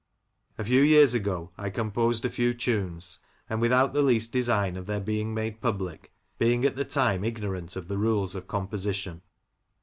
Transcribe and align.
A 0.57 0.65
few 0.65 0.81
years 0.81 1.13
ago 1.13 1.51
I 1.59 1.69
composed 1.69 2.25
a 2.25 2.29
few 2.31 2.55
tunes, 2.55 3.19
and 3.47 3.61
without 3.61 3.93
the 3.93 4.01
least 4.01 4.31
design 4.31 4.75
of 4.75 4.87
their 4.87 4.99
being 4.99 5.31
made 5.31 5.61
public, 5.61 6.11
being 6.39 6.65
at 6.65 6.75
the 6.75 6.85
time 6.85 7.23
ignorant 7.23 7.75
of 7.75 7.87
the 7.87 7.99
rules 7.99 8.33
of 8.33 8.47
composition. 8.47 9.21